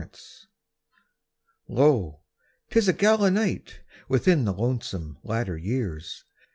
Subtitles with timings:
[1.67, 2.21] Lo!
[2.71, 6.23] 'tis a gala night Within the lonesome latter years!